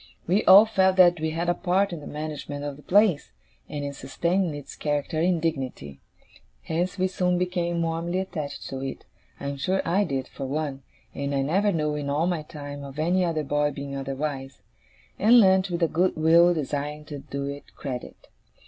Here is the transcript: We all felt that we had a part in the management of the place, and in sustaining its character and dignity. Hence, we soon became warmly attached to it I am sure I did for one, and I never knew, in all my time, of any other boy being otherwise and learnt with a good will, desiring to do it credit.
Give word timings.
We 0.25 0.43
all 0.45 0.65
felt 0.65 0.95
that 0.95 1.19
we 1.19 1.29
had 1.29 1.47
a 1.47 1.53
part 1.53 1.93
in 1.93 1.99
the 1.99 2.07
management 2.07 2.63
of 2.63 2.75
the 2.75 2.81
place, 2.81 3.33
and 3.69 3.85
in 3.85 3.93
sustaining 3.93 4.55
its 4.55 4.75
character 4.75 5.19
and 5.19 5.39
dignity. 5.39 6.01
Hence, 6.63 6.97
we 6.97 7.07
soon 7.07 7.37
became 7.37 7.83
warmly 7.83 8.17
attached 8.17 8.67
to 8.69 8.79
it 8.81 9.05
I 9.39 9.45
am 9.49 9.57
sure 9.57 9.79
I 9.87 10.05
did 10.05 10.27
for 10.27 10.47
one, 10.47 10.81
and 11.13 11.35
I 11.35 11.43
never 11.43 11.71
knew, 11.71 11.93
in 11.93 12.09
all 12.09 12.25
my 12.25 12.41
time, 12.41 12.83
of 12.83 12.97
any 12.97 13.23
other 13.23 13.43
boy 13.43 13.69
being 13.69 13.95
otherwise 13.95 14.63
and 15.19 15.39
learnt 15.39 15.69
with 15.69 15.83
a 15.83 15.87
good 15.87 16.15
will, 16.15 16.51
desiring 16.51 17.05
to 17.05 17.19
do 17.19 17.45
it 17.45 17.75
credit. 17.75 18.27